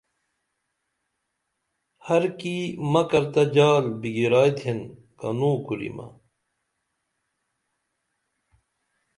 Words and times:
ہر 2.07 2.23
کی 2.39 2.55
مکر 2.91 3.23
تہ 3.33 3.43
جال 3.55 3.85
بِگیرائی 3.99 4.51
تھین 4.59 4.79
کنوں 5.19 5.55
کُریمہ 5.65 6.07